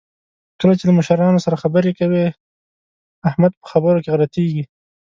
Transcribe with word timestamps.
کله 0.59 0.73
چې 0.77 0.83
له 0.85 0.93
مشرانو 0.99 1.43
سره 1.45 1.61
خبرې 1.63 1.91
کوي، 1.99 2.25
احمد 3.29 3.51
په 3.61 3.65
خبرو 3.71 4.01
کې 4.03 4.09
غلطېږي. 4.13 4.63